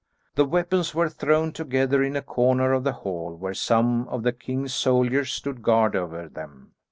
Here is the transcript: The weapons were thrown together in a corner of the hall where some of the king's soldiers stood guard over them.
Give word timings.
The 0.33 0.45
weapons 0.45 0.95
were 0.95 1.09
thrown 1.09 1.51
together 1.51 2.01
in 2.01 2.15
a 2.15 2.23
corner 2.23 2.73
of 2.73 2.83
the 2.83 2.91
hall 2.91 3.35
where 3.35 3.53
some 3.53 4.07
of 4.07 4.23
the 4.23 4.33
king's 4.33 4.73
soldiers 4.73 5.31
stood 5.31 5.61
guard 5.61 5.95
over 5.95 6.27
them. 6.27 6.71